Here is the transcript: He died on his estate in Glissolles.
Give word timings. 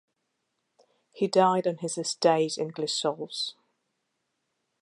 He 1.11 1.27
died 1.27 1.67
on 1.67 1.77
his 1.77 1.95
estate 1.95 2.57
in 2.57 2.71
Glissolles. 2.71 3.53